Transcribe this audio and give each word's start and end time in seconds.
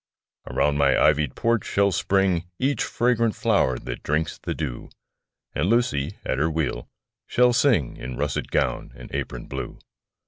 Around 0.49 0.77
my 0.79 0.99
ivy'd 0.99 1.35
porch 1.35 1.63
shall 1.63 1.91
spring 1.91 2.45
Each 2.57 2.83
fragrant 2.83 3.35
flower 3.35 3.77
that 3.77 4.01
drinks 4.01 4.39
the 4.39 4.55
dew; 4.55 4.89
And 5.53 5.69
Lucy, 5.69 6.17
at 6.25 6.39
her 6.39 6.49
wheel, 6.49 6.89
shall 7.27 7.53
sing 7.53 7.97
In 7.97 8.17
russet 8.17 8.49
gown 8.49 8.93
and 8.95 9.13
apron 9.13 9.45
blue. 9.45 9.77